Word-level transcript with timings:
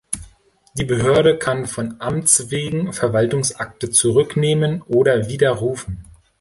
Die 0.79 0.83
Behörde 0.83 1.37
kann 1.37 1.67
von 1.67 1.97
Amts 1.99 2.49
wegen 2.49 2.91
Verwaltungsakte 2.91 3.91
zurücknehmen 3.91 4.81
oder 4.87 5.27
widerrufen. 5.29 6.05